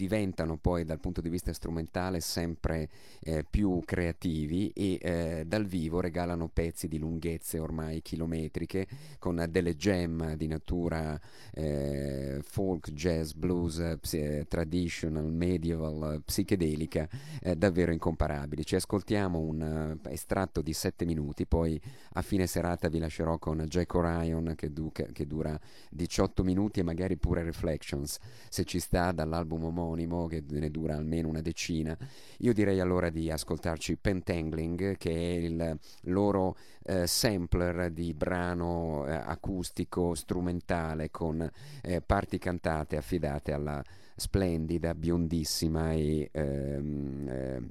[0.00, 2.88] diventano poi dal punto di vista strumentale sempre
[3.20, 8.86] eh, più creativi e eh, dal vivo regalano pezzi di lunghezze ormai chilometriche
[9.18, 11.20] con delle gem di natura
[11.52, 17.06] eh, folk, jazz, blues, ps- traditional, medieval, psichedelica
[17.42, 18.64] eh, davvero incomparabili.
[18.64, 21.78] Ci ascoltiamo un uh, estratto di 7 minuti, poi
[22.14, 25.60] a fine serata vi lascerò con Jack Orion che, du- che dura
[25.90, 28.18] 18 minuti e magari pure Reflections,
[28.48, 29.88] se ci sta dall'album omonimo
[30.28, 31.96] che ne dura almeno una decina.
[32.38, 39.12] Io direi allora di ascoltarci Pentangling, che è il loro eh, sampler di brano eh,
[39.12, 41.48] acustico strumentale con
[41.82, 43.82] eh, parti cantate affidate alla
[44.16, 47.62] splendida, biondissima e ehm, eh,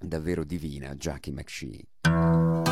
[0.00, 2.63] davvero divina Jackie McShee.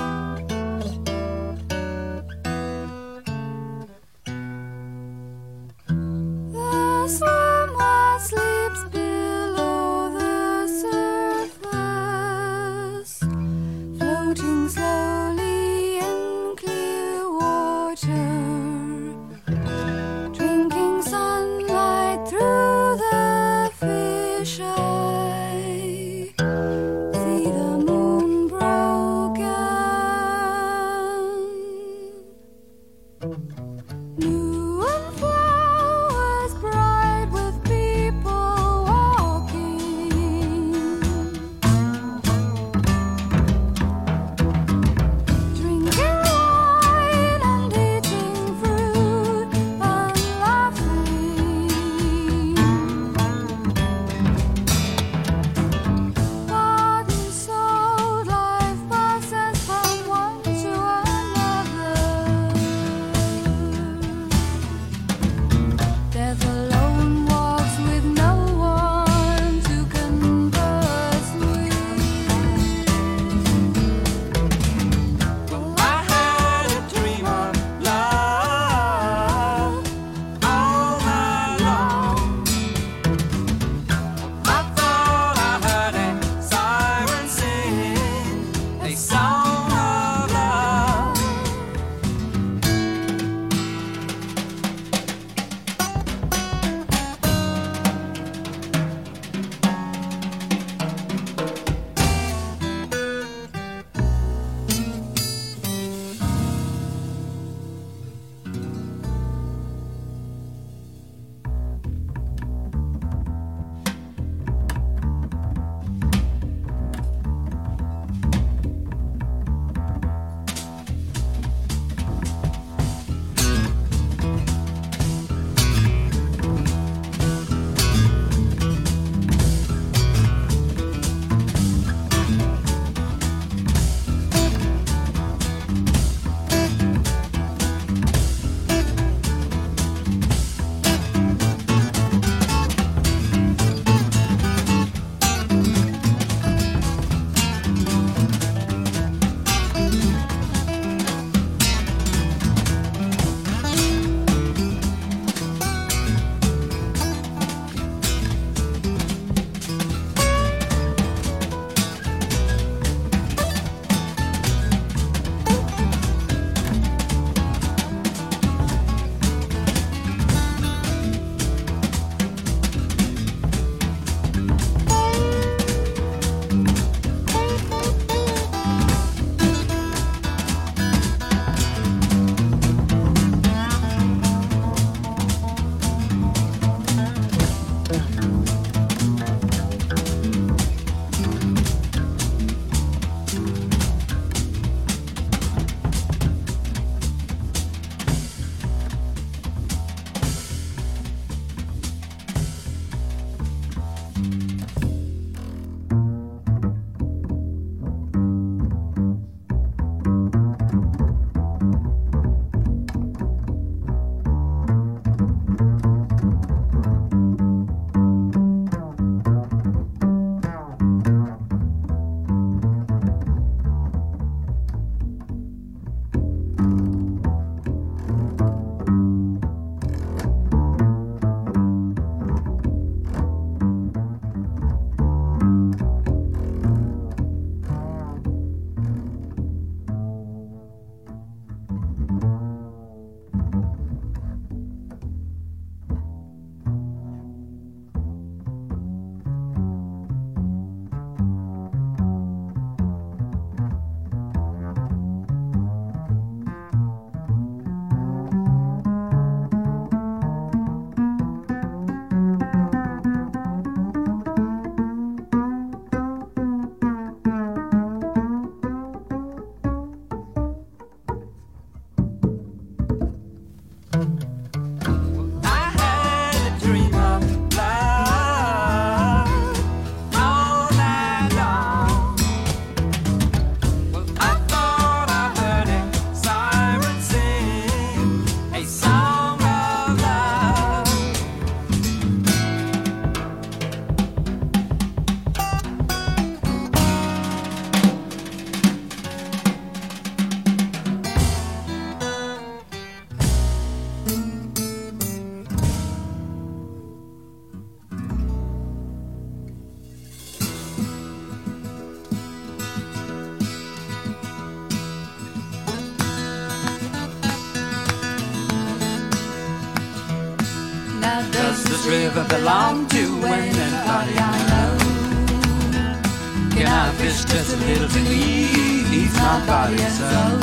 [327.13, 330.39] Can I fish just a little ease my body soul?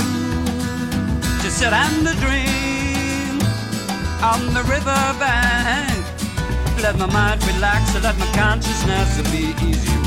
[1.41, 3.41] To sit and to dream
[4.21, 6.05] on the river bank.
[6.81, 9.98] Let my mind relax, and let my consciousness be easy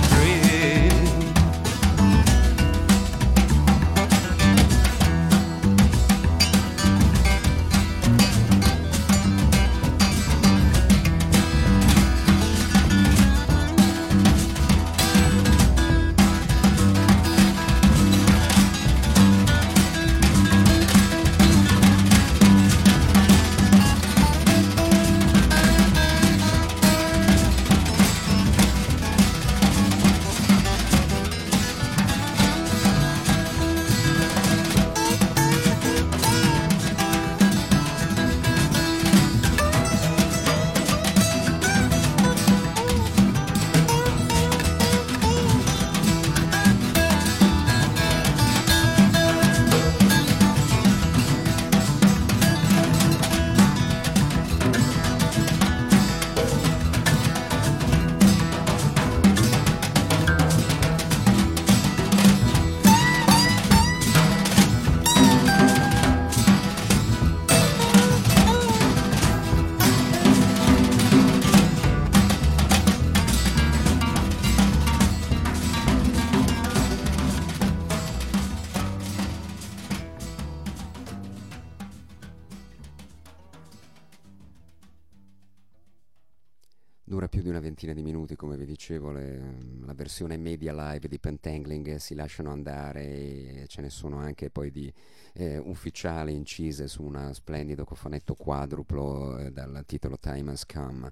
[90.12, 94.92] versione media live di Pentangling si lasciano andare ce ne sono anche poi di
[95.32, 101.10] eh, ufficiali incise su un splendido cofanetto quadruplo eh, dal titolo Time Has Come.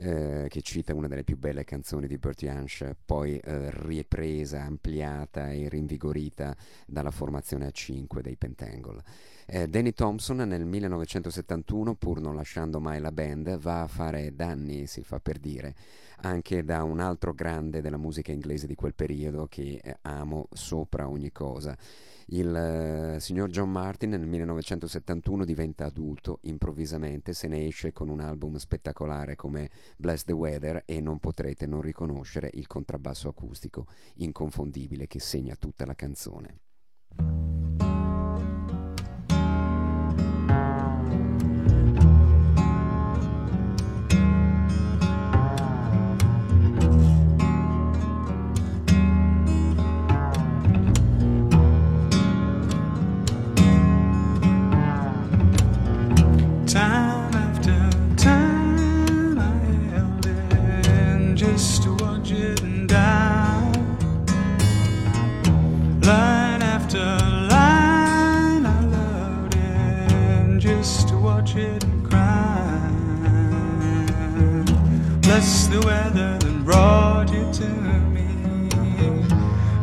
[0.00, 5.50] Eh, che cita una delle più belle canzoni di Burt Jansch, poi eh, ripresa, ampliata
[5.50, 9.02] e rinvigorita dalla formazione a 5 dei Pentangle.
[9.46, 14.86] Eh, Danny Thompson nel 1971, pur non lasciando mai la band, va a fare danni,
[14.86, 15.74] si fa per dire,
[16.18, 21.08] anche da un altro grande della musica inglese di quel periodo che eh, amo sopra
[21.08, 21.76] ogni cosa.
[22.30, 28.20] Il eh, signor John Martin nel 1971 diventa adulto improvvisamente, se ne esce con un
[28.20, 35.06] album spettacolare come Bless the Weather e non potrete non riconoscere il contrabbasso acustico inconfondibile
[35.06, 37.57] che segna tutta la canzone.
[75.38, 77.68] Bless the weather that brought you to
[78.10, 78.26] me,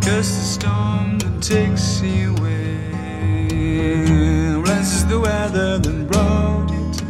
[0.02, 2.92] just the storm that takes you away.
[4.62, 7.06] Bless the weather that brought you to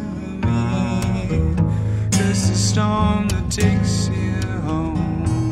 [0.46, 1.56] me,
[2.12, 5.50] just the storm that takes you home.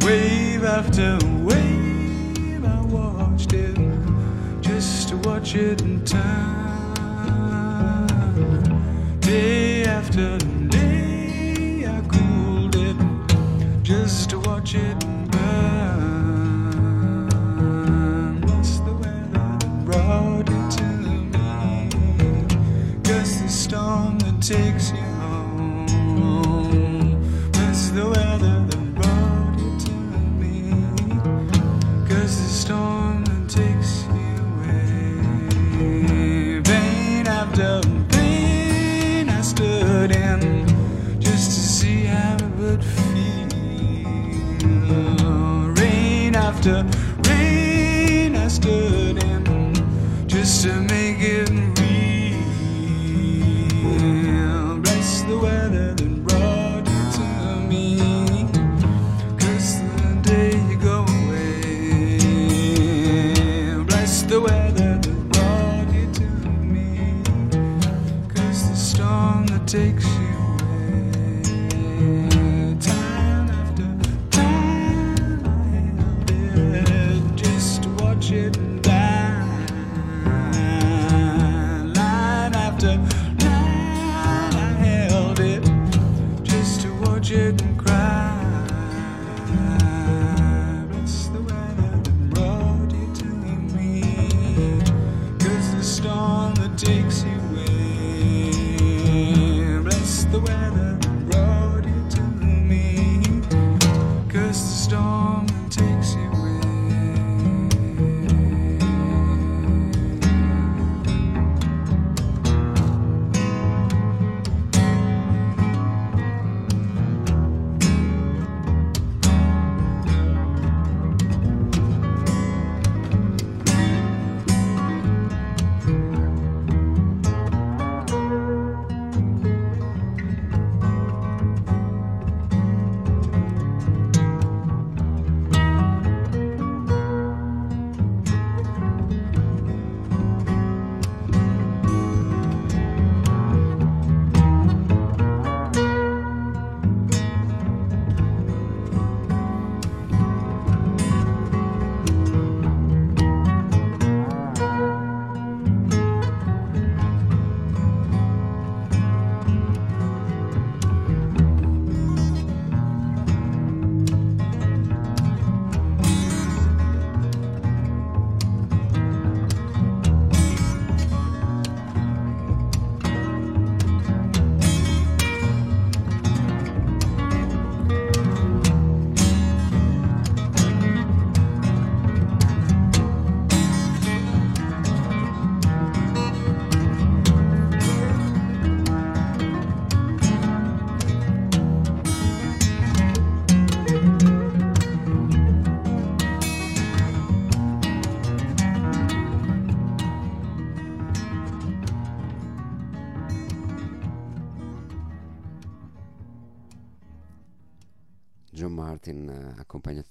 [0.00, 3.78] Wave after wave, I watched it
[4.60, 6.76] just to watch it turn.
[9.20, 10.49] Day after
[14.60, 15.00] watch it
[15.30, 16.00] burn.
[18.42, 21.30] What's the weather that brought it to me?
[23.02, 25.09] Just the storm that takes you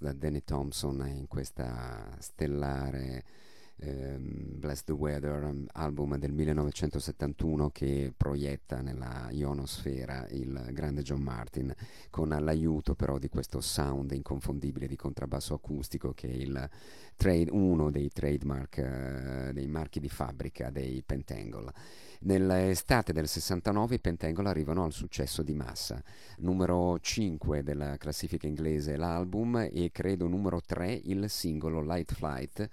[0.09, 3.23] da Danny Thompson in questa stellare
[3.77, 11.21] ehm, Bless the Weather um, album del 1971 che proietta nella ionosfera il grande John
[11.21, 11.73] Martin
[12.09, 16.69] con l'aiuto però di questo sound inconfondibile di contrabbasso acustico che è
[17.15, 21.73] trade, uno dei trademark eh, dei marchi di fabbrica dei Pentangle
[22.21, 26.03] Nell'estate del 69 i Pentangle arrivano al successo di massa,
[26.39, 32.69] numero 5 della classifica inglese l'album e credo numero 3 il singolo Light Flight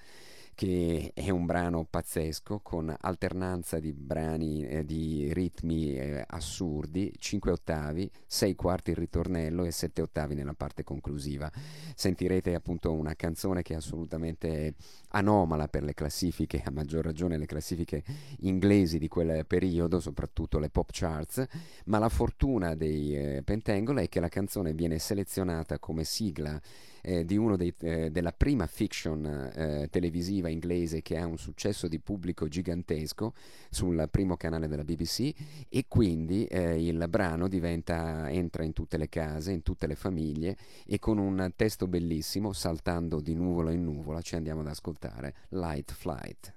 [0.57, 7.51] che è un brano pazzesco con alternanza di brani eh, di ritmi eh, assurdi, 5
[7.51, 11.53] ottavi, 6 quarti il ritornello e 7 ottavi nella parte conclusiva.
[11.95, 14.77] Sentirete appunto una canzone che è assolutamente
[15.11, 18.03] anomala per le classifiche, a maggior ragione le classifiche
[18.41, 21.45] inglesi di quel periodo, soprattutto le pop charts,
[21.85, 26.59] ma la fortuna dei eh, Pentangle è che la canzone viene selezionata come sigla
[27.07, 31.87] eh, di uno dei, eh, della prima fiction eh, televisiva inglese che ha un successo
[31.87, 33.33] di pubblico gigantesco
[33.71, 35.33] sul primo canale della BBC
[35.69, 40.57] e quindi eh, il brano diventa, entra in tutte le case, in tutte le famiglie
[40.85, 45.93] e con un testo bellissimo, saltando di nuvola in nuvola, ci andiamo ad ascoltare Light
[45.93, 46.56] Flight.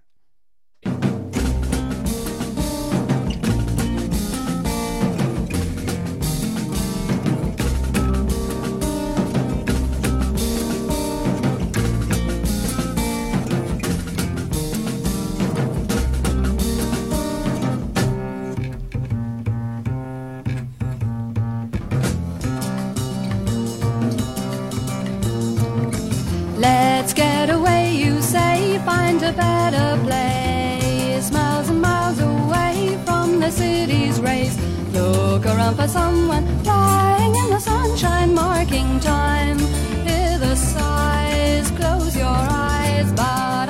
[29.30, 31.32] A better place.
[31.32, 34.58] Miles and miles away from the city's race.
[34.94, 39.60] Look around for someone flying in the sunshine, marking time.
[40.08, 43.12] Hear the sighs, close your eyes.
[43.14, 43.69] Ba-da-ba-doo-da-da-da-ba-doo-da-da.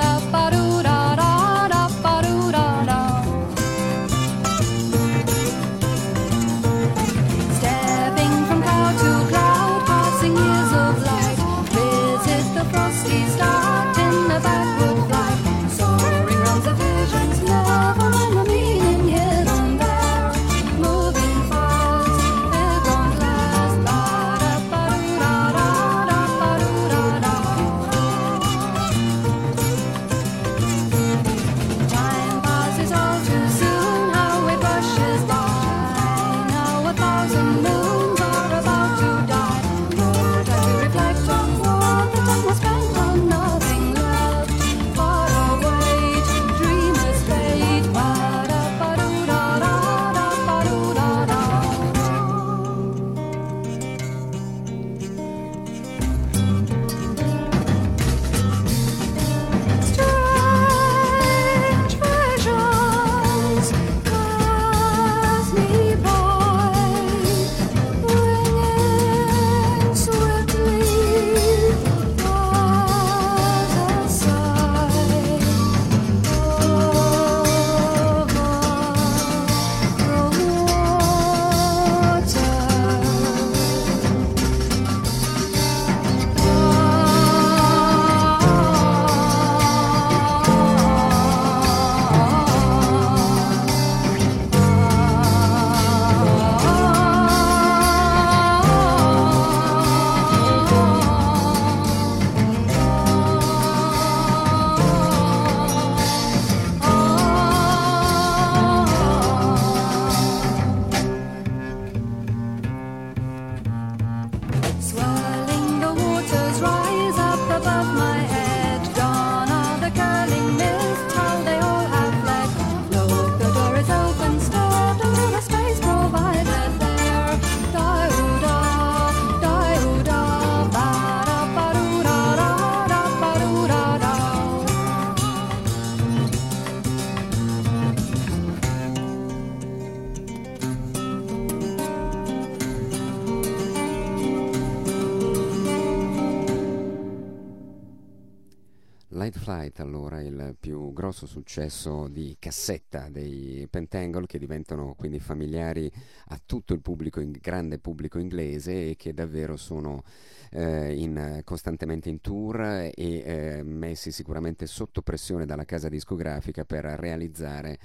[151.10, 155.90] Grosso successo di cassetta dei Pentangle che diventano quindi familiari
[156.28, 160.04] a tutto il pubblico, in, grande pubblico inglese e che davvero sono
[160.52, 166.84] eh, in, costantemente in tour e eh, messi sicuramente sotto pressione dalla casa discografica per
[166.84, 167.78] realizzare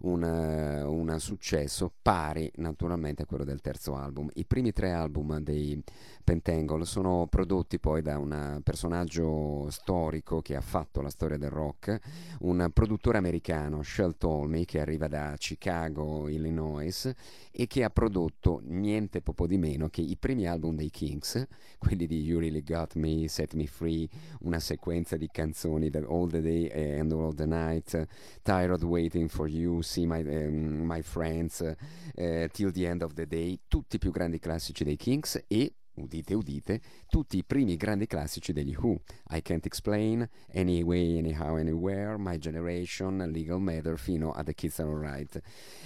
[0.00, 4.28] un, un, successo pari naturalmente a quello del terzo album.
[4.34, 5.80] I primi tre album dei
[6.22, 6.84] Pentangle.
[6.84, 11.98] Sono prodotti poi da un personaggio storico che ha fatto la storia del rock,
[12.40, 17.12] un produttore americano, Shell Tolmy, che arriva da Chicago, Illinois
[17.50, 21.46] e che ha prodotto niente poco di meno che i primi album dei Kings,
[21.78, 24.08] quelli di You Really Got Me, Set Me Free,
[24.40, 28.06] una sequenza di canzoni da All the Day and All the Night,
[28.42, 33.26] Tired Waiting for You, See My, um, My Friends, uh, Till the End of the
[33.26, 38.06] Day, tutti i più grandi classici dei Kings e udite udite, tutti i primi grandi
[38.06, 39.00] classici degli Who,
[39.30, 44.88] I Can't Explain, Anyway, Anyhow, Anywhere, My Generation, Legal Matter, fino a The Kids Are
[44.88, 45.40] Alright.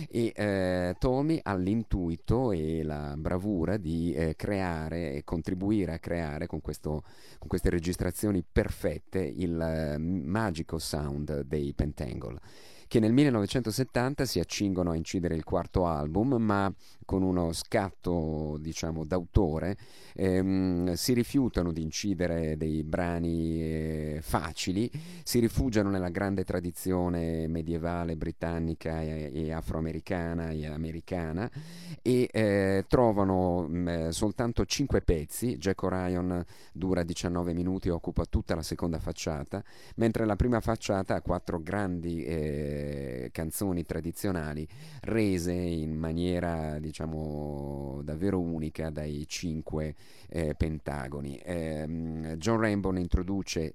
[0.08, 6.46] E eh, Tommy ha l'intuito e la bravura di eh, creare e contribuire a creare
[6.46, 7.02] con, questo,
[7.38, 12.40] con queste registrazioni perfette il eh, magico sound dei Pentangle
[12.88, 16.72] che nel 1970 si accingono a incidere il quarto album, ma
[17.06, 19.78] con uno scatto diciamo d'autore
[20.14, 24.90] ehm, si rifiutano di incidere dei brani eh, facili,
[25.22, 31.50] si rifugiano nella grande tradizione medievale britannica e, e afroamericana e americana
[32.02, 38.24] e eh, trovano mh, mm, soltanto cinque pezzi, Jack Orion dura 19 minuti e occupa
[38.26, 39.62] tutta la seconda facciata,
[39.96, 44.66] mentre la prima facciata ha quattro grandi eh, canzoni tradizionali
[45.02, 46.95] rese in maniera diciamo
[48.02, 49.94] davvero unica dai cinque
[50.28, 51.36] eh, pentagoni.
[51.36, 53.72] Eh, John Rainbow introduce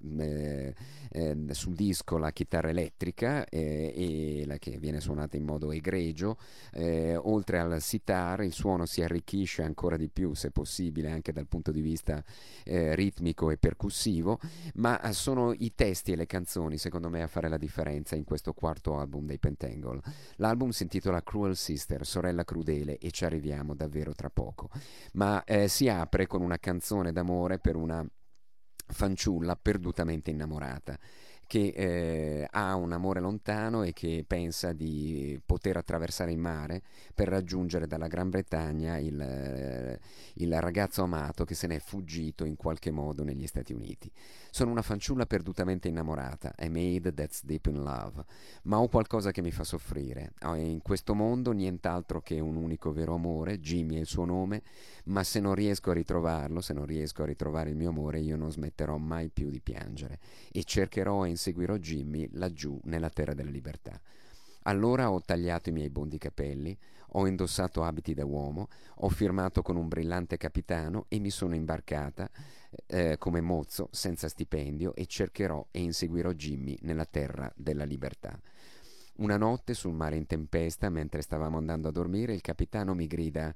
[1.12, 6.36] eh, eh, sul disco la chitarra elettrica eh, la, che viene suonata in modo egregio,
[6.74, 11.70] oltre al sitar il suono si arricchisce ancora di più se possibile anche dal punto
[11.70, 12.22] di vista
[12.64, 14.38] ritmico e percussivo,
[14.74, 18.52] ma sono i testi e le canzoni secondo me a fare la differenza in questo
[18.52, 20.00] quarto album dei Pentangle.
[20.36, 24.70] L'album si intitola Cruel Sister, sorella crudele e ci arriviamo davvero tra poco,
[25.14, 28.06] ma eh, si apre con una canzone d'amore per una
[28.86, 30.98] fanciulla perdutamente innamorata
[31.52, 36.80] che eh, ha un amore lontano e che pensa di poter attraversare il mare
[37.14, 40.00] per raggiungere dalla Gran Bretagna il, eh,
[40.36, 44.10] il ragazzo amato che se n'è fuggito in qualche modo negli Stati Uniti.
[44.50, 48.24] Sono una fanciulla perdutamente innamorata, a maid that's deep in love,
[48.62, 50.32] ma ho qualcosa che mi fa soffrire.
[50.44, 54.62] Ho in questo mondo nient'altro che un unico vero amore, Jimmy è il suo nome,
[55.04, 58.36] ma se non riesco a ritrovarlo, se non riesco a ritrovare il mio amore, io
[58.36, 60.18] non smetterò mai più di piangere
[60.50, 64.00] e cercherò in inseguirò Jimmy laggiù nella terra della libertà.
[64.64, 66.76] Allora ho tagliato i miei bondi capelli,
[67.14, 72.30] ho indossato abiti da uomo, ho firmato con un brillante capitano e mi sono imbarcata
[72.86, 78.40] eh, come mozzo senza stipendio e cercherò e inseguirò Jimmy nella terra della libertà.
[79.16, 83.52] Una notte sul mare in tempesta, mentre stavamo andando a dormire, il capitano mi grida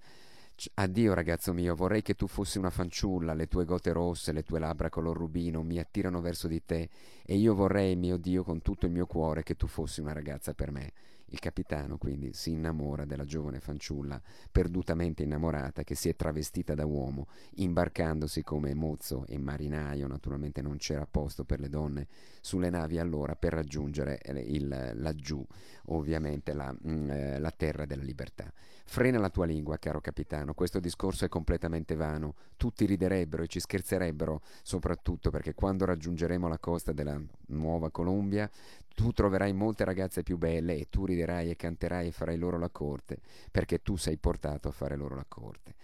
[0.75, 4.59] Addio ragazzo mio, vorrei che tu fossi una fanciulla, le tue gote rosse, le tue
[4.59, 6.89] labbra color rubino mi attirano verso di te
[7.27, 10.55] e io vorrei, mio Dio, con tutto il mio cuore che tu fossi una ragazza
[10.55, 10.93] per me.
[11.31, 16.87] Il capitano quindi si innamora della giovane fanciulla, perdutamente innamorata, che si è travestita da
[16.87, 22.07] uomo, imbarcandosi come mozzo e marinaio, naturalmente non c'era posto per le donne
[22.41, 25.45] sulle navi allora, per raggiungere il, laggiù,
[25.87, 28.53] ovviamente la, mm, eh, la terra della libertà.
[28.89, 32.37] Frena la tua lingua, caro capitano, questo discorso è completamente vano.
[32.57, 38.49] Tutti riderebbero e ci scherzerebbero, soprattutto perché quando raggiungeremo la costa della Nuova Colombia,
[38.97, 42.71] tu troverai molte ragazze più belle e tu riderai e canterai e farai loro la
[42.71, 43.19] corte,
[43.51, 45.75] perché tu sei portato a fare loro la corte.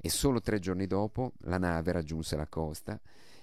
[0.00, 2.98] E solo tre giorni dopo la nave raggiunse la costa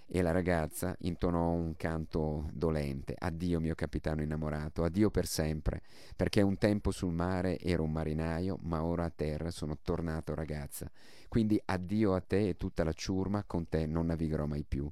[0.08, 3.14] e la ragazza intonò un canto dolente.
[3.16, 5.84] Addio mio capitano innamorato, addio per sempre,
[6.16, 10.90] perché un tempo sul mare ero un marinaio, ma ora a terra sono tornato ragazza.
[11.28, 14.90] Quindi addio a te e tutta la ciurma, con te non navigherò mai più.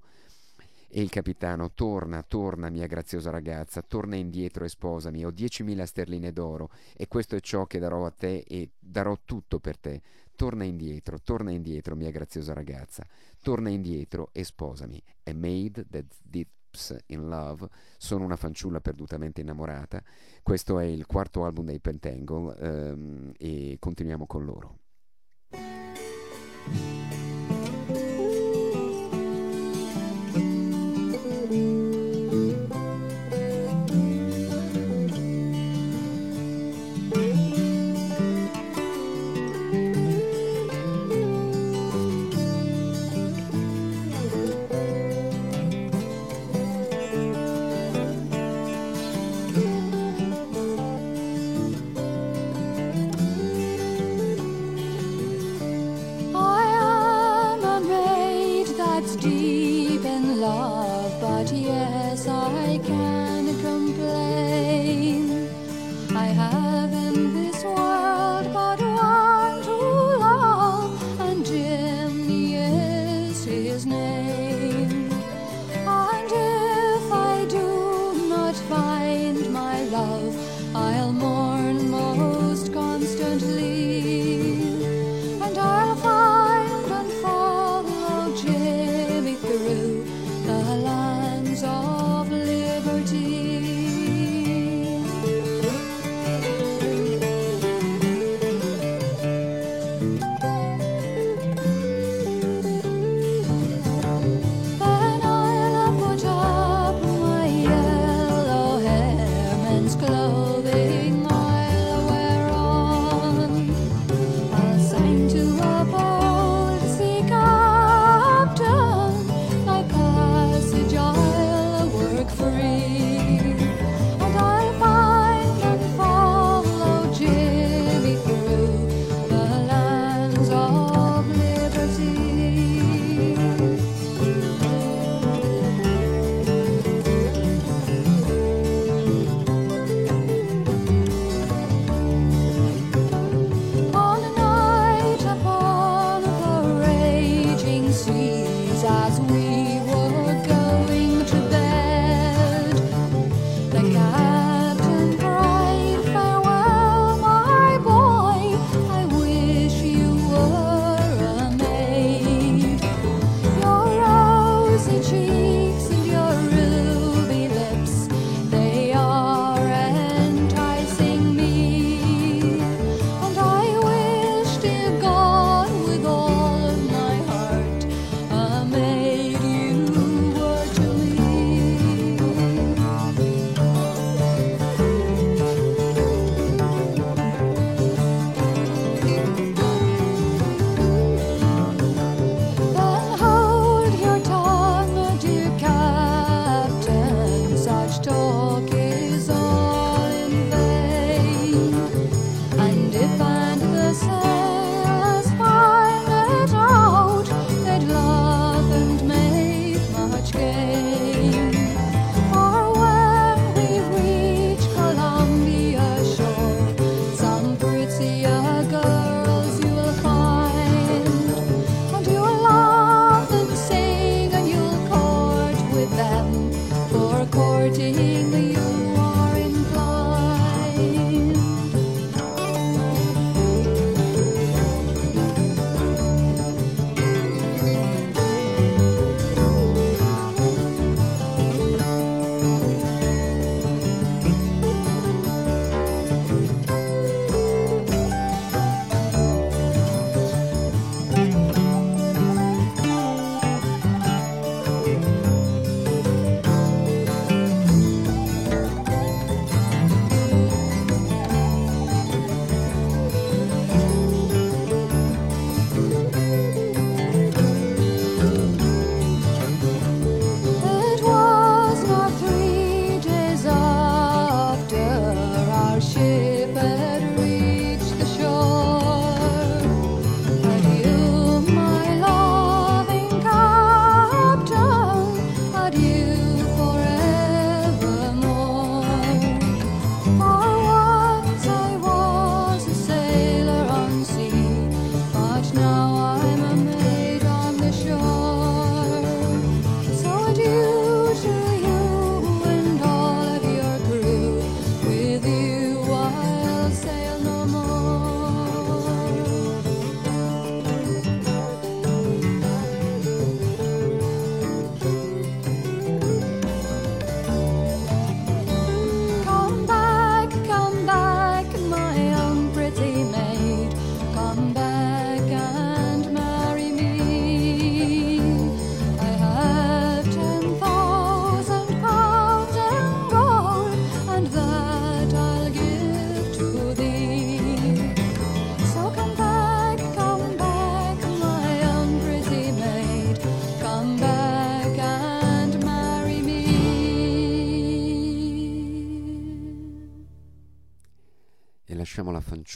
[0.89, 6.31] E il capitano, torna, torna, mia graziosa ragazza, torna indietro e sposami, ho diecimila sterline
[6.31, 10.01] d'oro e questo è ciò che darò a te e darò tutto per te.
[10.35, 13.05] Torna indietro, torna indietro, mia graziosa ragazza,
[13.41, 15.01] torna indietro e sposami.
[15.23, 20.01] A maid that dips in love, sono una fanciulla perdutamente innamorata.
[20.41, 24.77] Questo è il quarto album dei Pentangle um, e continuiamo con loro.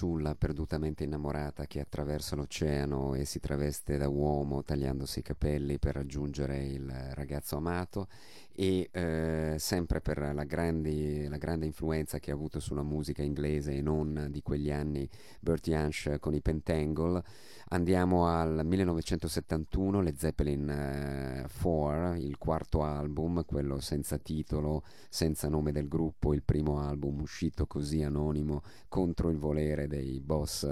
[0.01, 5.93] Fanciulla perdutamente innamorata che attraversa l'oceano e si traveste da uomo tagliandosi i capelli per
[5.93, 8.07] raggiungere il ragazzo amato
[8.53, 13.73] e eh, sempre per la, grandi, la, grande influenza che ha avuto sulla musica inglese
[13.73, 15.07] e non di quegli anni
[15.39, 17.23] Bertie Hansch con i Pentangle
[17.69, 25.71] andiamo al 1971 le Zeppelin 4 eh, il quarto album quello senza titolo senza nome
[25.71, 30.67] del gruppo il primo album uscito così anonimo contro il volere dei boss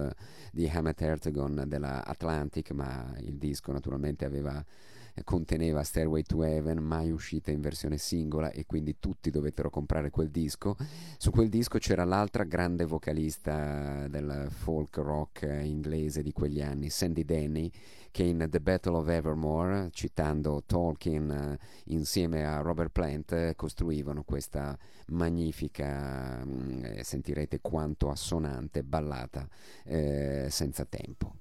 [0.52, 4.64] di Hammett Ertegon della Atlantic ma il disco naturalmente aveva
[5.24, 10.30] conteneva Stairway to Heaven, mai uscita in versione singola e quindi tutti dovettero comprare quel
[10.30, 10.76] disco.
[11.18, 17.26] Su quel disco c'era l'altra grande vocalista del folk rock inglese di quegli anni, Sandy
[17.26, 17.72] Denny,
[18.12, 24.24] che in The Battle of Evermore, citando Tolkien eh, insieme a Robert Plant, eh, costruivano
[24.24, 24.78] questa
[25.08, 29.48] magnifica, mm, eh, sentirete quanto assonante, ballata
[29.86, 31.36] eh, senza tempo.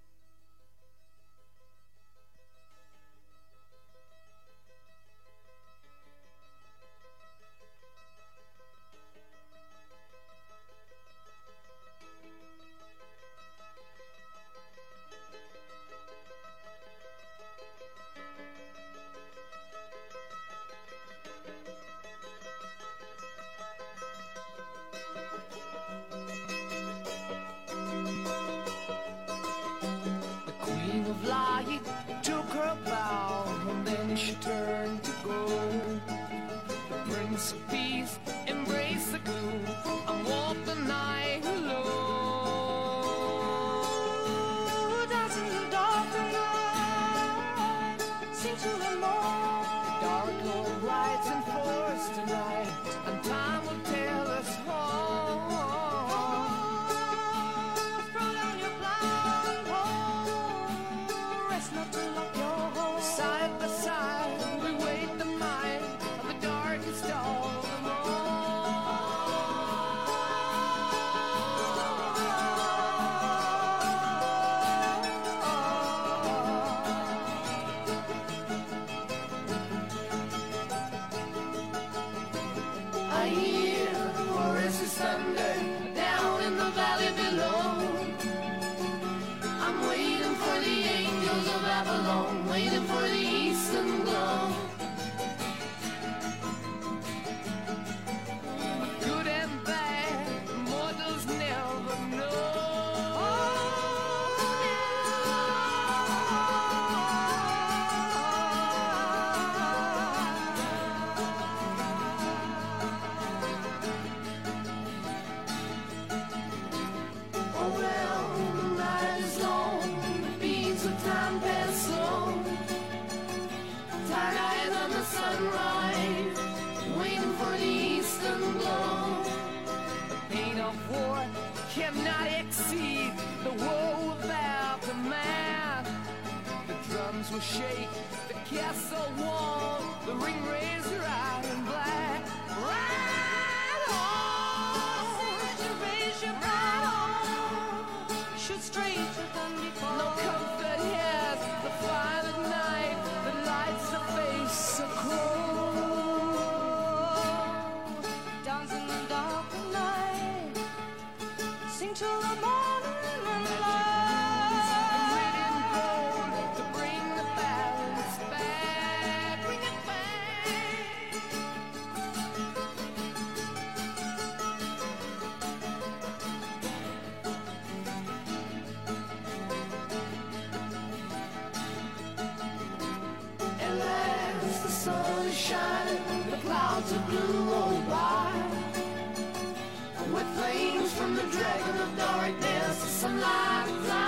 [192.87, 194.08] some light.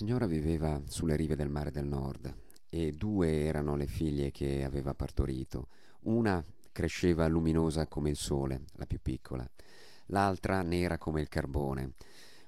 [0.00, 2.34] Signora viveva sulle rive del mare del nord
[2.70, 5.68] e due erano le figlie che aveva partorito.
[6.04, 6.42] Una
[6.72, 9.46] cresceva luminosa come il sole, la più piccola,
[10.06, 11.92] l'altra nera come il carbone.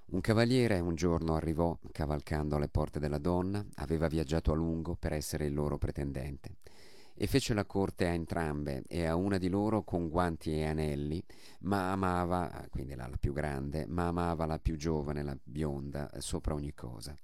[0.07, 5.12] Un cavaliere un giorno arrivò cavalcando alle porte della donna, aveva viaggiato a lungo per
[5.12, 6.57] essere il loro pretendente
[7.14, 11.22] e fece la corte a entrambe e a una di loro con guanti e anelli,
[11.61, 16.55] ma amava, quindi la, la più grande, ma amava la più giovane, la bionda, sopra
[16.55, 17.14] ogni cosa.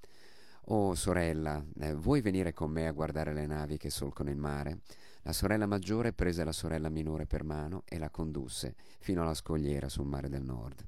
[0.70, 4.80] Oh sorella, eh, vuoi venire con me a guardare le navi che solcano il mare?
[5.22, 9.88] La sorella maggiore prese la sorella minore per mano e la condusse fino alla scogliera
[9.88, 10.86] sul mare del nord.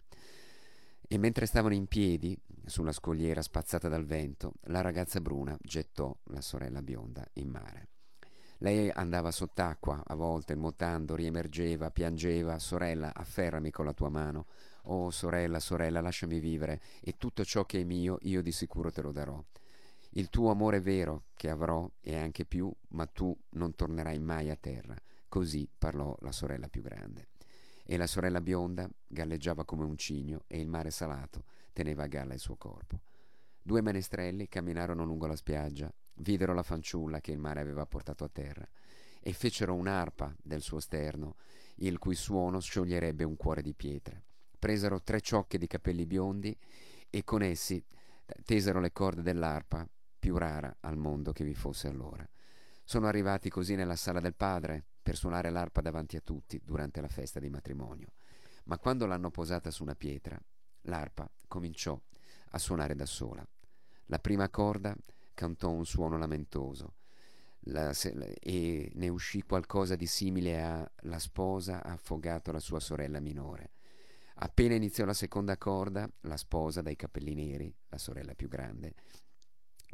[1.09, 6.43] E mentre stavano in piedi, sulla scogliera spazzata dal vento, la ragazza bruna gettò la
[6.43, 7.89] sorella bionda in mare.
[8.59, 14.45] Lei andava sott'acqua, a volte nuotando, riemergeva, piangeva, sorella, afferrami con la tua mano.
[14.85, 19.01] Oh sorella, sorella, lasciami vivere, e tutto ciò che è mio io di sicuro te
[19.01, 19.43] lo darò.
[20.15, 24.57] Il tuo amore vero che avrò e anche più, ma tu non tornerai mai a
[24.57, 24.97] terra.
[25.29, 27.29] Così parlò la sorella più grande.
[27.85, 32.35] E la sorella bionda galleggiava come un cigno e il mare salato teneva a galla
[32.35, 33.03] il suo corpo.
[33.63, 38.29] Due menestrelli camminarono lungo la spiaggia, videro la fanciulla che il mare aveva portato a
[38.29, 38.69] terra
[39.21, 41.37] e fecero un'arpa del suo sterno,
[41.77, 44.21] il cui suono scioglierebbe un cuore di pietra.
[44.59, 46.57] Presero tre ciocche di capelli biondi
[47.09, 47.83] e con essi
[48.45, 49.89] tesero le corde dell'arpa
[50.21, 52.25] più rara al mondo che vi fosse allora.
[52.85, 57.09] Sono arrivati così nella sala del padre per suonare l'arpa davanti a tutti durante la
[57.09, 58.13] festa di matrimonio.
[58.67, 60.41] Ma quando l'hanno posata su una pietra,
[60.83, 62.01] l'arpa cominciò
[62.51, 63.45] a suonare da sola.
[64.07, 64.95] La prima corda
[65.35, 66.95] cantò un suono lamentoso
[67.65, 68.11] la, se,
[68.41, 73.73] e ne uscì qualcosa di simile a la sposa ha affogato la sua sorella minore.
[74.43, 78.95] Appena iniziò la seconda corda, la sposa dai capelli neri, la sorella più grande,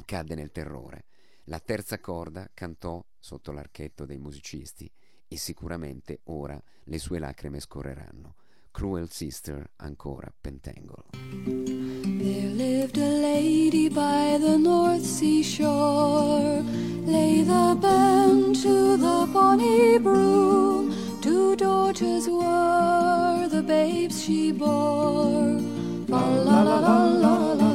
[0.05, 1.05] cadde nel terrore.
[1.45, 4.91] La terza corda cantò sotto l'archetto dei musicisti
[5.27, 8.35] e sicuramente ora le sue lacrime scorreranno.
[8.71, 11.05] Cruel Sister ancora Pentangle.
[11.11, 16.61] There lived a lady by the North Sea shore.
[17.05, 20.93] Lay the band to the bonny broom.
[21.21, 25.59] Two daughters were the babes she bore.
[26.07, 27.66] La la la la la la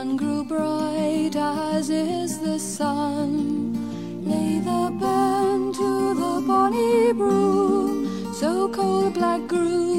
[0.00, 3.74] one grew bright as is the sun,
[4.24, 5.90] lay the band to
[6.20, 8.08] the bonny broom.
[8.32, 9.89] So coal black grew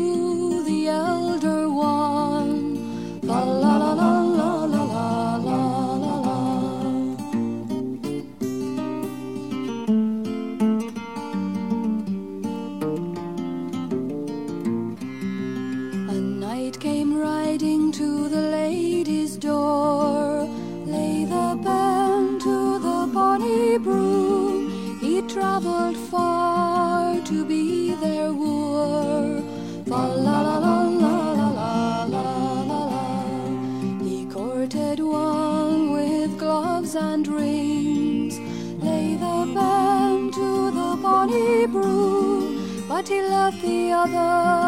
[43.04, 44.61] He loved the other.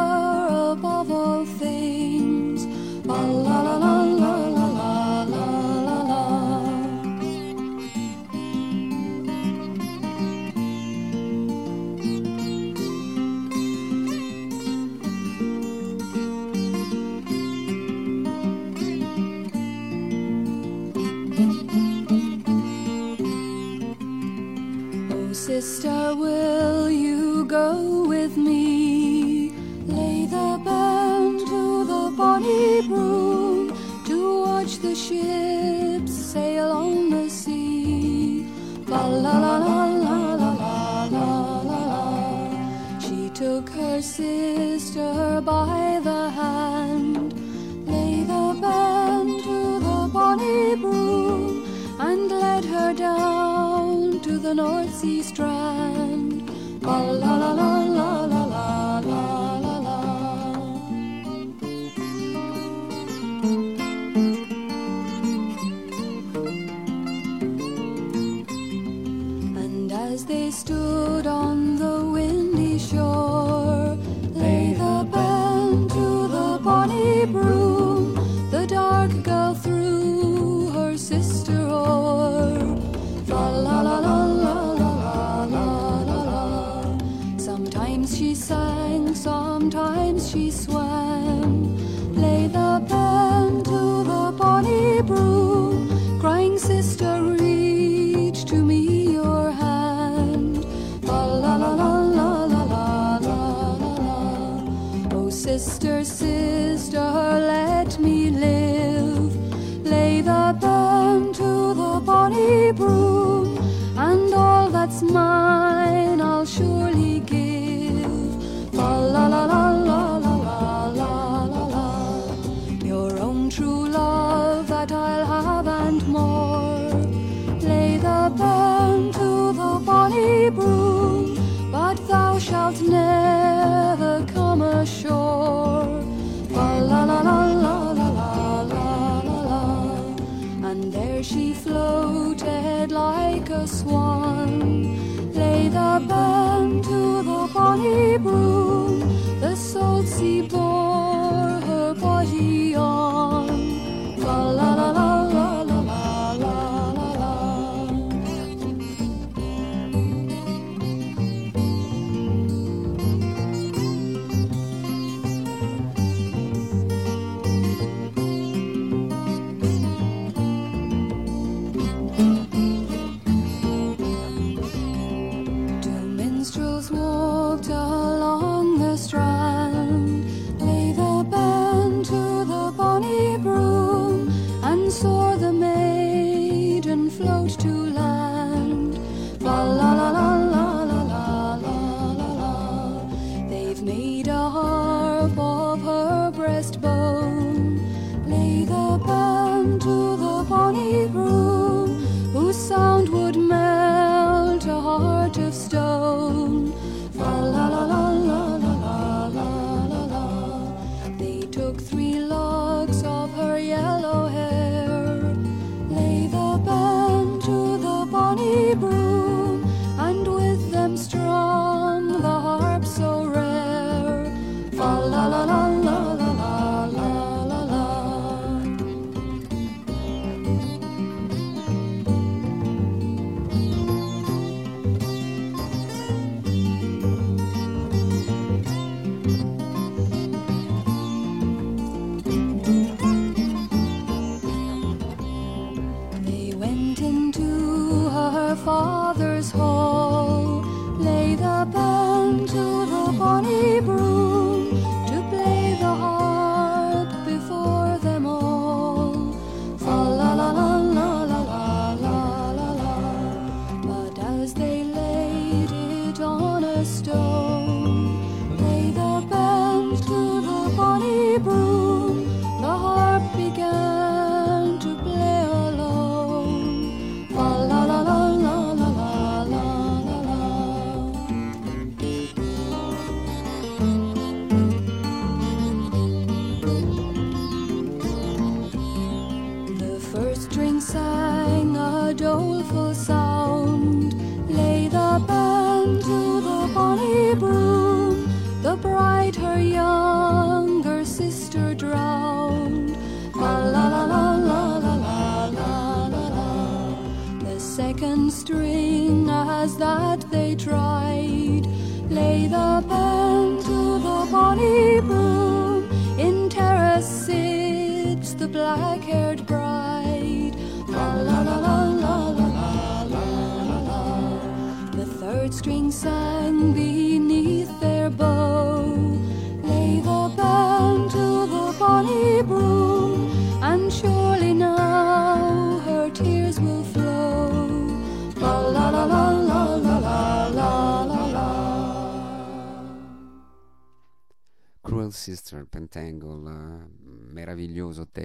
[54.56, 56.48] The North Sea strand.
[56.82, 57.83] La la la la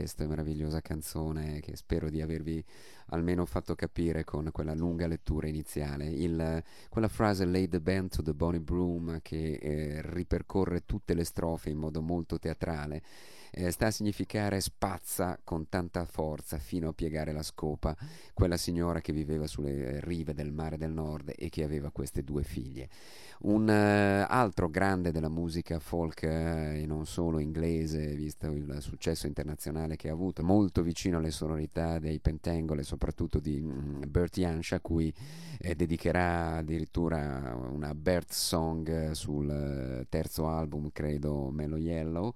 [0.08, 2.64] questa meravigliosa canzone che spero di avervi
[3.08, 6.06] almeno fatto capire con quella lunga lettura iniziale.
[6.06, 11.24] Il, quella frase Lay the band to the bonnie broom che eh, ripercorre tutte le
[11.24, 13.02] strofe in modo molto teatrale
[13.50, 17.96] eh, sta a significare spazza con tanta forza fino a piegare la scopa
[18.32, 22.22] quella signora che viveva sulle eh, rive del mare del nord e che aveva queste
[22.22, 22.88] due figlie.
[23.40, 29.28] Un eh, altro grande della musica folk eh, e non solo inglese, visto il successo
[29.28, 34.44] internazionale che ha avuto, molto vicino alle sonorità dei Pentangle e soprattutto di mm, Bertie
[34.44, 35.12] Ansha, a cui
[35.58, 42.34] eh, dedicherà addirittura una Bert Song sul terzo album, credo, Mellow Yellow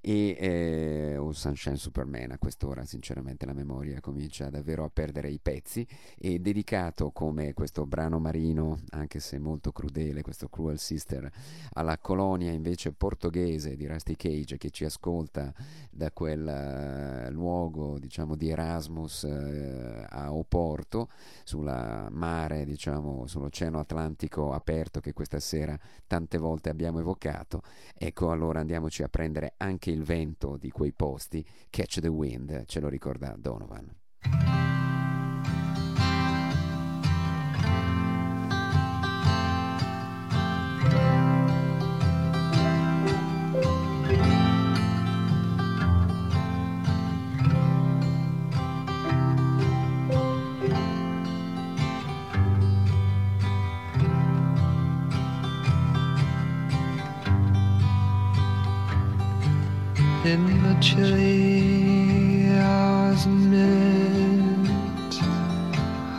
[0.00, 5.38] e eh, o Sunshine Superman a quest'ora sinceramente la memoria comincia davvero a perdere i
[5.40, 5.86] pezzi.
[6.16, 11.30] E dedicato come questo brano marino anche se molto crudele questo Cruel Sister
[11.72, 15.52] alla colonia invece portoghese di Rusty Cage che ci ascolta
[15.90, 21.08] da quel uh, luogo diciamo di Erasmus uh, a Oporto
[21.44, 27.62] sulla mare diciamo sull'oceano Atlantico aperto che questa sera tante volte abbiamo evocato.
[27.94, 32.80] Ecco allora andiamoci a prendere anche il vento di quei posti Catch the Wind ce
[32.80, 33.94] lo ricorda Donovan
[60.80, 63.26] Chilly hours was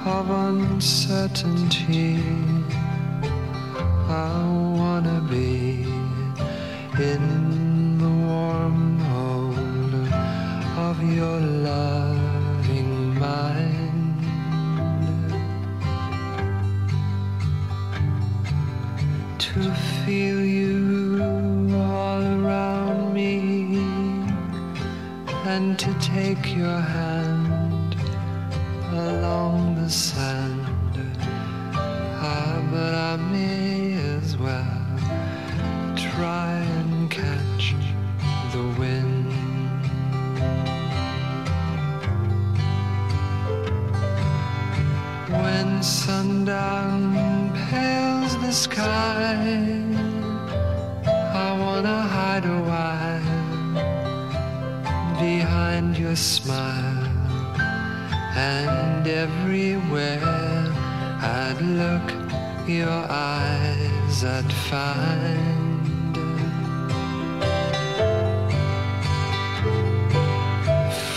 [0.06, 2.22] of uncertainty.
[4.10, 4.59] I
[26.36, 27.96] take your hand
[28.92, 30.96] along the sand.
[32.22, 34.86] Ah, but I may as well
[35.96, 37.74] try and catch
[38.54, 39.32] the wind.
[45.42, 47.02] When sundown
[47.70, 49.69] pales the sky,
[56.10, 57.08] your smile,
[58.36, 60.20] and everywhere
[61.22, 62.08] I'd look,
[62.68, 65.86] your eyes I'd find.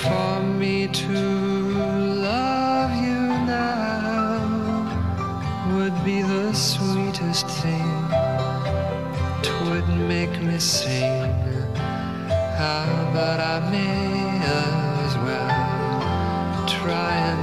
[0.02, 1.20] For me to
[2.28, 4.44] love you now
[5.74, 7.92] would be the sweetest thing.
[9.40, 11.32] Twould make me sing.
[12.64, 14.32] Ah, but I may
[17.02, 17.41] time.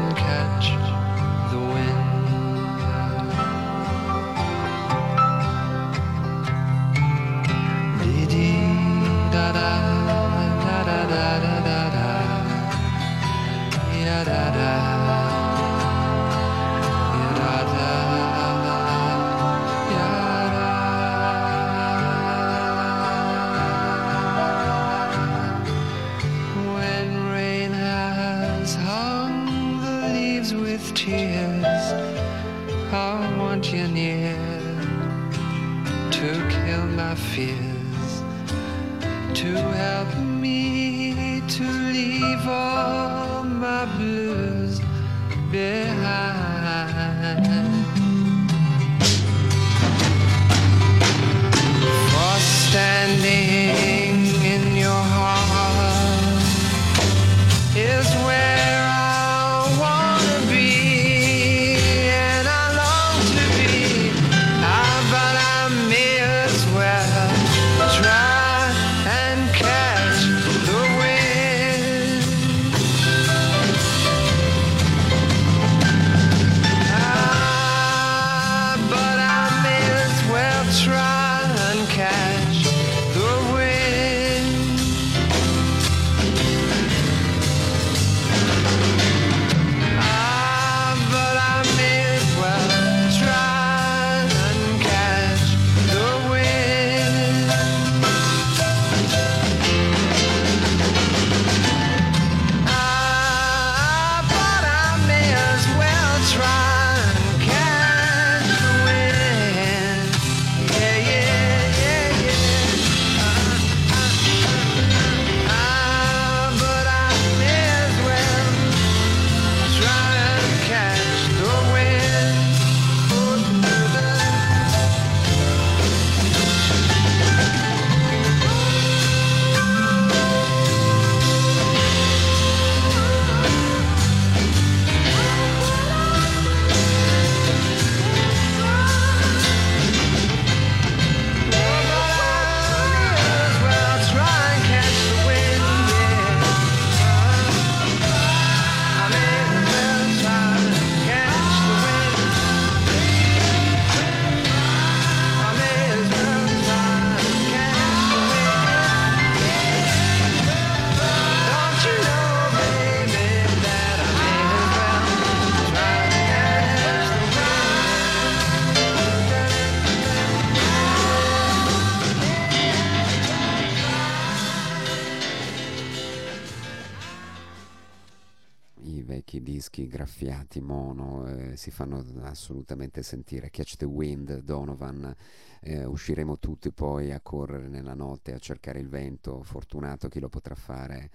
[181.89, 183.49] Fanno assolutamente sentire.
[183.49, 185.15] Catch the Wind, Donovan,
[185.61, 190.29] eh, usciremo tutti poi a correre nella notte a cercare il vento, fortunato chi lo
[190.29, 191.09] potrà fare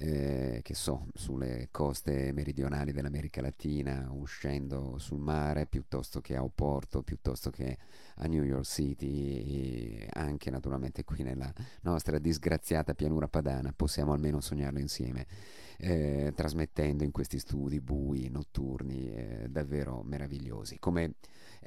[0.00, 7.02] eh, che so, sulle coste meridionali dell'America Latina, uscendo sul mare piuttosto che a Oporto,
[7.02, 7.78] piuttosto che
[8.16, 11.52] a New York City anche naturalmente qui nella
[11.82, 15.26] nostra disgraziata pianura padana, possiamo almeno sognarlo insieme.
[15.80, 20.78] Eh, trasmettendo in questi studi bui, notturni, eh, davvero meravigliosi.
[20.80, 21.14] Come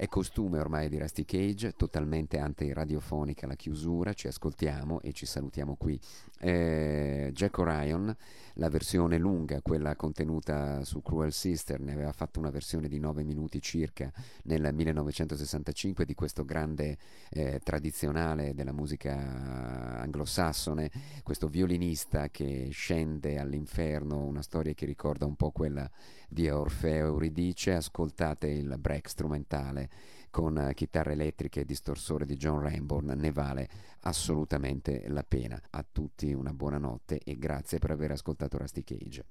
[0.01, 5.75] è costume ormai di Rusty Cage, totalmente anti-radiofonica la chiusura, ci ascoltiamo e ci salutiamo
[5.75, 5.99] qui.
[6.39, 8.11] Eh, Jack Orion,
[8.53, 13.23] la versione lunga, quella contenuta su Cruel Sister, ne aveva fatto una versione di 9
[13.23, 14.11] minuti circa
[14.45, 16.97] nel 1965 di questo grande
[17.29, 20.89] eh, tradizionale della musica anglosassone,
[21.21, 25.87] questo violinista che scende all'inferno, una storia che ricorda un po' quella
[26.31, 29.89] di Orfeo Euridice, ascoltate il break strumentale
[30.29, 33.67] con chitarre elettriche e distorsore di John Ramborn, ne vale
[34.01, 35.61] assolutamente la pena.
[35.71, 39.25] A tutti una buona notte e grazie per aver ascoltato Rusty Cage.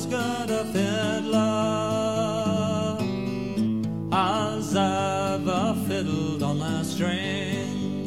[0.00, 1.38] O'Ryan was as good a fiddler
[4.12, 8.06] as ever fiddled on that string.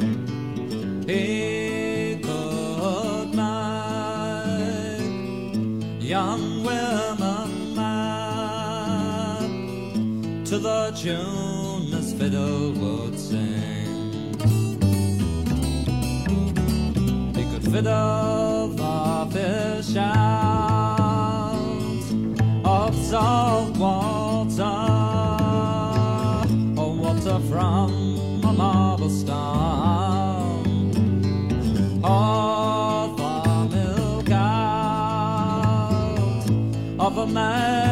[1.08, 3.62] He could make
[6.02, 9.50] young women mad
[10.46, 14.32] to the tune his fiddle would sing.
[17.36, 20.53] He could fiddle the fish out
[23.14, 24.78] salt water.
[26.82, 27.92] Or water from
[28.44, 30.66] a marble stone
[32.04, 33.34] or the
[33.76, 35.70] milk out.
[37.06, 37.83] Of a maiden's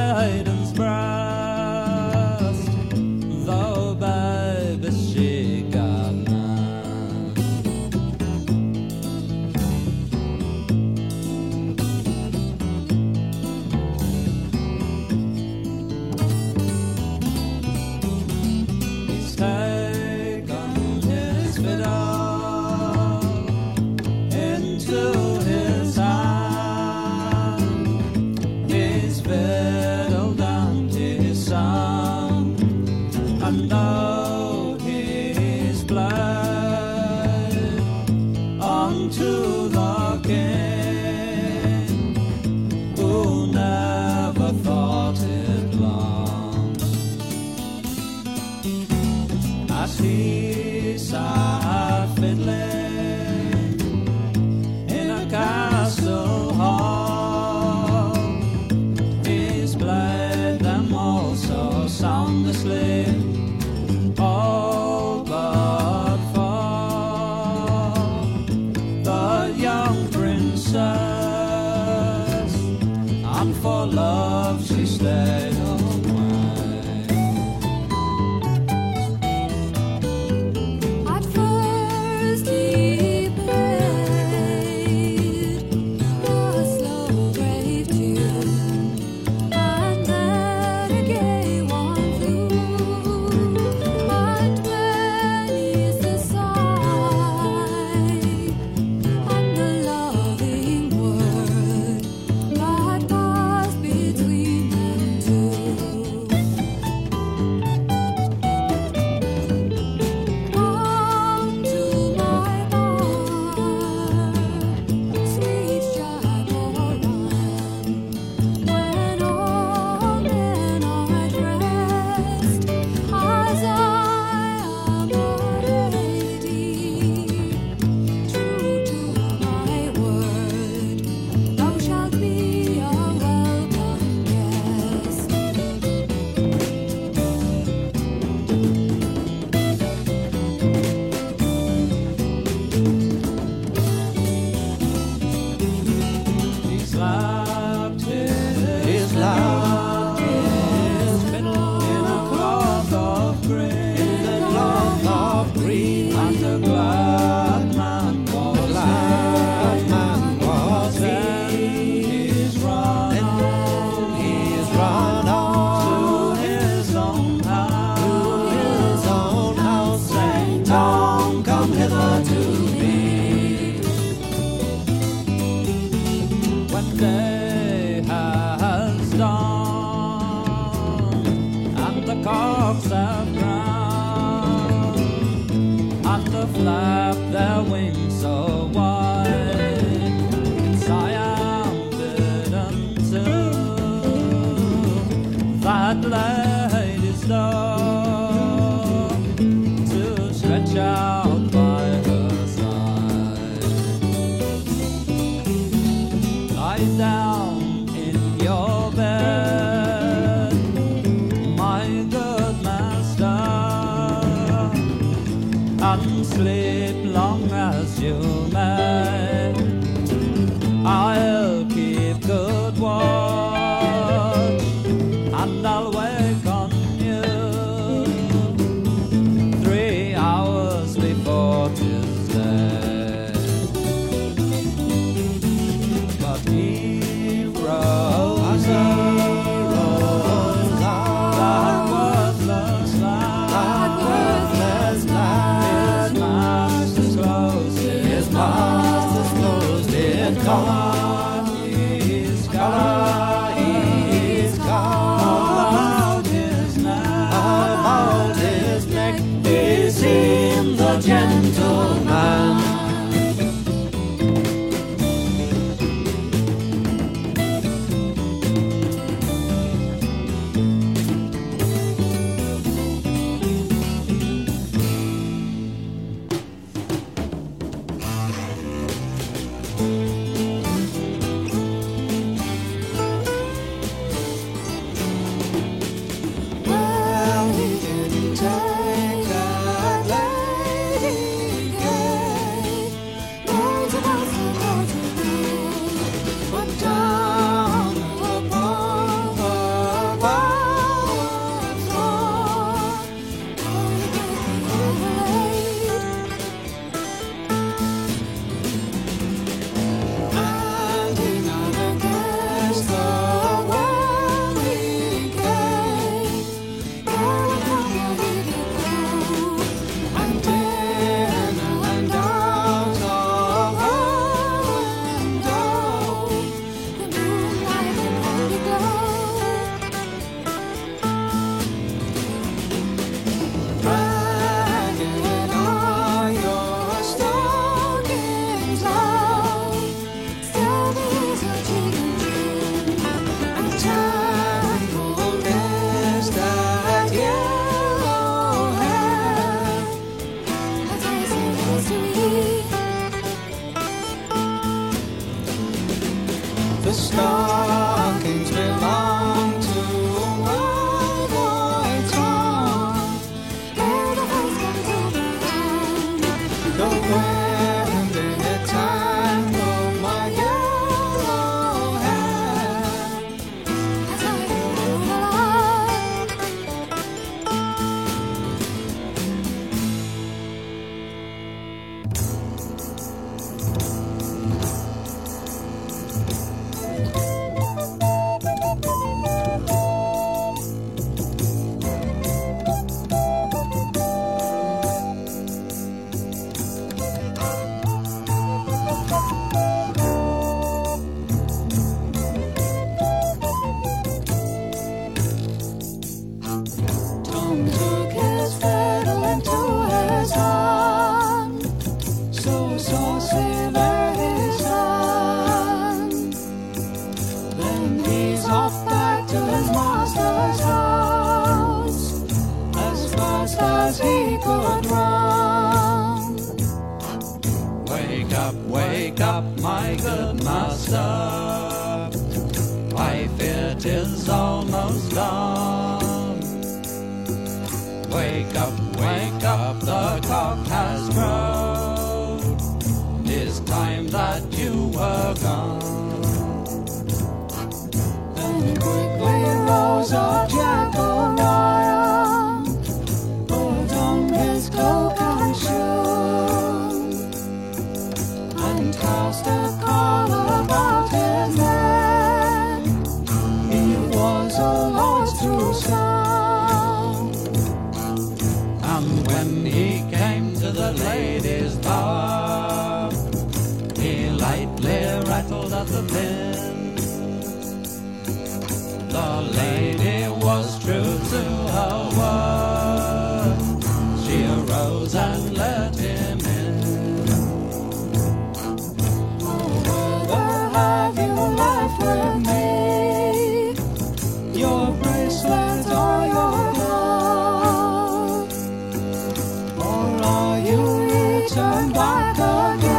[501.54, 502.91] 怎么可